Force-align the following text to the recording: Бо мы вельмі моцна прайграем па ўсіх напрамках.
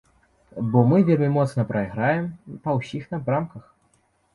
Бо 0.71 0.79
мы 0.93 1.03
вельмі 1.11 1.29
моцна 1.37 1.67
прайграем 1.75 2.25
па 2.67 2.79
ўсіх 2.83 3.03
напрамках. 3.17 3.75